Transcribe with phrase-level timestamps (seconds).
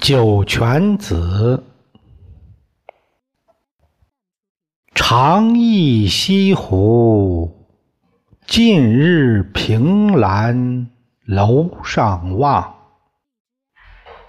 [0.00, 1.62] 九泉子，
[4.94, 7.68] 长忆西湖，
[8.46, 10.88] 近日凭栏
[11.26, 12.74] 楼上望。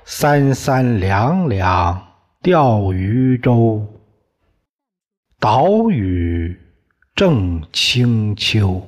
[0.03, 2.08] 三三两两
[2.41, 3.85] 钓鱼舟，
[5.41, 6.57] 岛屿
[7.13, 8.87] 正清秋。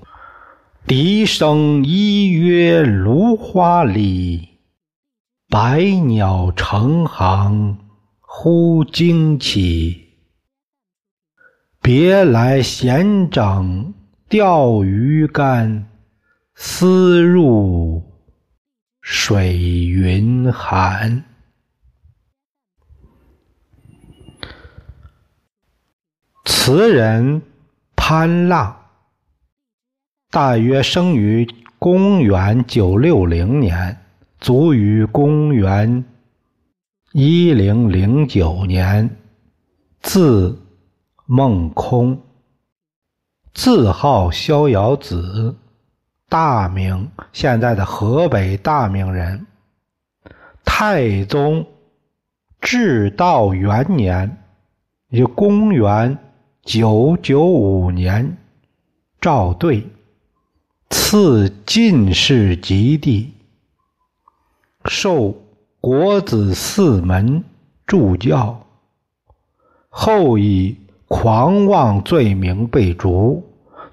[0.88, 4.48] 笛声依约芦花里。
[5.50, 7.78] 百鸟成行
[8.22, 10.02] 忽惊起，
[11.82, 13.94] 别来闲整
[14.30, 15.90] 钓鱼竿，
[16.56, 18.02] 思入
[19.02, 21.26] 水云寒。
[26.72, 27.42] 词人
[27.98, 28.74] 潘浪，
[30.30, 31.46] 大约生于
[31.78, 33.98] 公元九六零年。
[34.40, 36.06] 卒于公元
[37.12, 39.18] 一零零九年，
[40.02, 40.58] 字
[41.26, 42.18] 孟空，
[43.54, 45.54] 字号逍遥子，
[46.30, 49.46] 大名现在的河北大名人。
[50.64, 51.68] 太宗
[52.62, 54.38] 至道元年，
[55.10, 56.18] 于公元
[56.64, 58.38] 九九五年，
[59.20, 59.84] 赵对
[60.92, 63.34] 赐进士及第。
[64.86, 65.36] 受
[65.80, 67.44] 国子四门
[67.88, 68.64] 助教，
[69.90, 70.78] 后以
[71.08, 73.44] 狂妄罪名被逐，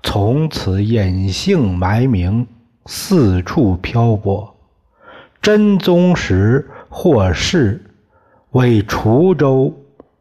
[0.02, 2.46] 从此隐姓埋名，
[2.84, 4.54] 四处漂泊。
[5.40, 7.82] 真宗时获释，
[8.50, 9.74] 为滁州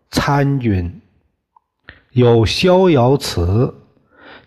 [0.09, 1.02] 参军，
[2.18, 3.46] 有《逍遥词》，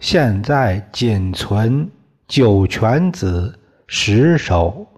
[0.00, 1.86] 现在仅存
[2.26, 3.56] 《九泉子》
[3.86, 4.88] 十首。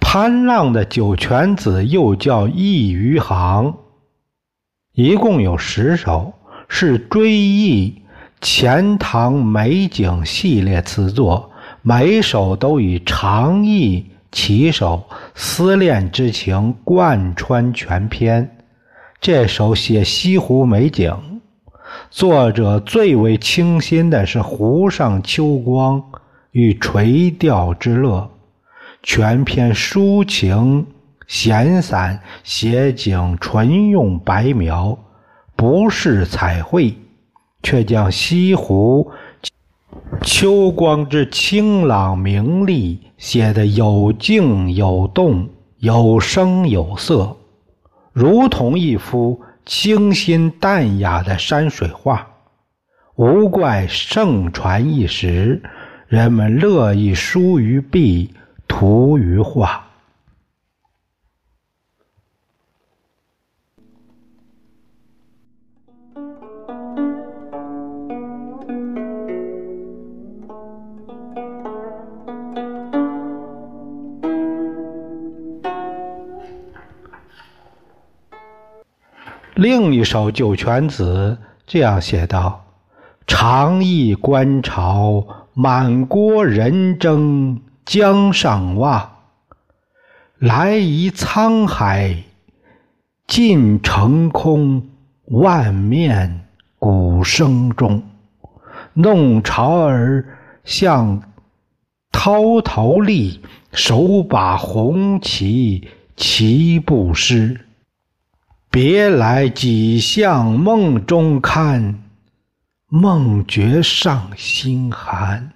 [0.00, 3.66] 潘浪的《九泉子》又叫《忆余杭》，
[4.92, 6.32] 一共有十首，
[6.68, 8.00] 是追忆
[8.40, 11.52] 钱塘美景系列词作，
[11.82, 15.04] 每首都以长忆起首，
[15.34, 18.58] 思恋之情贯穿全篇。
[19.20, 21.40] 这首写西湖美景，
[22.10, 26.02] 作者最为倾心的是湖上秋光
[26.52, 28.30] 与垂钓之乐。
[29.02, 30.86] 全篇抒情
[31.26, 34.96] 闲散，写景纯用白描，
[35.56, 36.94] 不是彩绘，
[37.62, 39.10] 却将西湖
[40.22, 47.36] 秋光之清朗明丽写得有静有动，有声有色，
[48.12, 52.26] 如同一幅清新淡雅的山水画。
[53.16, 55.62] 无怪盛传一时，
[56.08, 58.34] 人们乐意书于壁。
[58.72, 59.84] 图于画。
[79.60, 82.64] 另一首《九泉子》这样写道
[83.28, 85.22] ：“长忆观潮，
[85.52, 89.10] 满郭人争。”江上望，
[90.38, 92.24] 来移沧海，
[93.26, 94.82] 尽成空。
[95.26, 96.46] 万面
[96.78, 98.02] 鼓声中，
[98.94, 101.22] 弄潮儿向
[102.10, 107.66] 涛头立，手把红旗齐不失。
[108.72, 112.04] 别来几向梦中看，
[112.86, 115.50] 梦觉上心寒。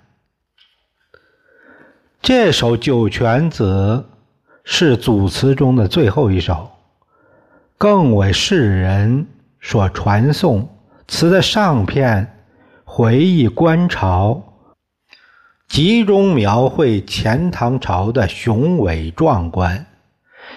[2.21, 4.05] 这首《九泉子》
[4.65, 6.69] 是组词中的最后一首，
[7.79, 9.29] 更为世人
[9.61, 10.69] 所传颂。
[11.07, 12.41] 词的上片
[12.83, 14.43] 回忆观潮，
[15.69, 19.87] 集中描绘钱塘潮的雄伟壮观；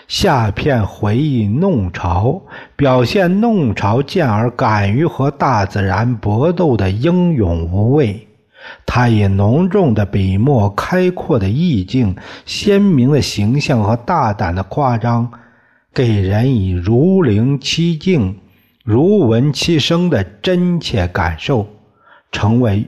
[0.08, 2.42] 下片回忆弄潮，
[2.76, 8.28] 表现弄潮健儿敢于和大自然搏斗的英勇无畏。
[8.86, 12.16] 他以浓重的笔墨、开阔的意境、
[12.46, 15.30] 鲜明的形象和大胆的夸张，
[15.94, 18.40] 给人以如临其境、
[18.84, 21.68] 如闻其声的真切感受，
[22.32, 22.86] 成为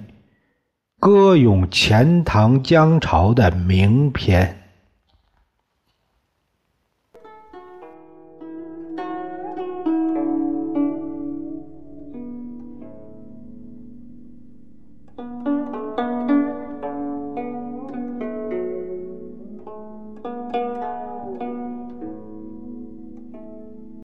[1.00, 4.56] 歌咏钱塘江潮的名篇。